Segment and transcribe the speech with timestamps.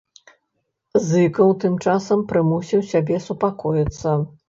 [1.09, 4.21] Зыкаў тым часам прымусіў сябе супакоіцца.